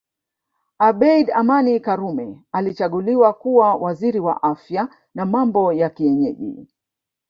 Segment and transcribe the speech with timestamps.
[0.79, 6.67] Abeid Amani Karume alichaguliwa kuwa Waziri wa Afya na Mambo ya Kienyeji